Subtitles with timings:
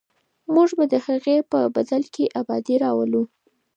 [0.53, 3.23] موږ به د هغې په بدل کې ابادي راولو.